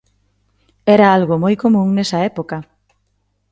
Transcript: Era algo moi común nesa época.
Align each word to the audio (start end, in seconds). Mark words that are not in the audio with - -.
Era 0.95 1.07
algo 1.17 1.35
moi 1.43 1.55
común 1.63 1.87
nesa 1.91 2.17
época. 2.31 2.57